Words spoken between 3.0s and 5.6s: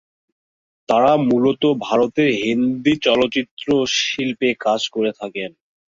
চলচ্চিত্র শিল্পে কাজ করে থাকেন।